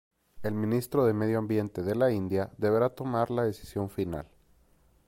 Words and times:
El 0.41 0.55
Ministro 0.55 1.05
de 1.05 1.13
Medio 1.13 1.37
Ambiente 1.37 1.83
de 1.83 1.93
la 1.93 2.11
India 2.11 2.49
deberá 2.57 2.89
tomar 2.89 3.29
la 3.29 3.43
decisión 3.43 3.87
final. 3.91 4.25